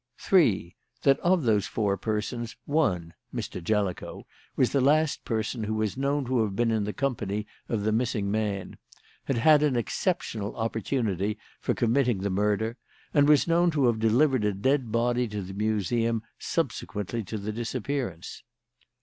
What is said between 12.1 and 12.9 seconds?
the murder;